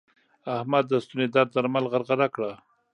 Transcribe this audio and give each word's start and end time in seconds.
احمد 0.57 0.83
د 0.89 0.93
ستوني 1.03 1.27
درد 1.33 1.49
درمل 1.55 1.85
غرغړه 1.91 2.27
کړل. 2.35 2.53